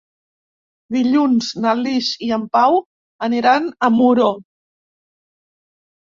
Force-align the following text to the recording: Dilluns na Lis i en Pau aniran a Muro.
Dilluns 0.93 1.49
na 1.65 1.73
Lis 1.81 2.07
i 2.27 2.29
en 2.37 2.45
Pau 2.57 2.77
aniran 3.27 3.67
a 3.89 3.91
Muro. 3.97 4.31